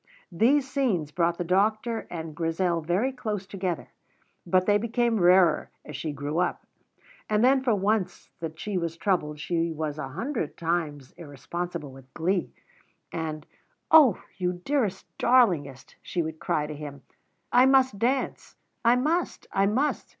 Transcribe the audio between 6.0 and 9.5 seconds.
grew up, and then for once that she was troubled